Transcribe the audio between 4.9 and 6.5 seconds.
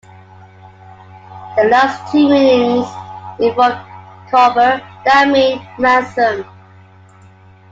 that mean "ransom".